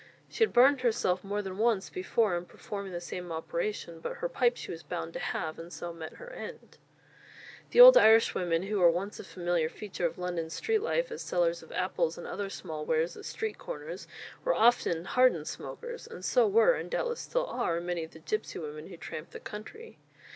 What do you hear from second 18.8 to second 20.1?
who tramp the country.